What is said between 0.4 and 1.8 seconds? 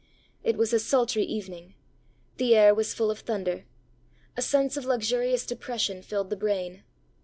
It was a sultry evening.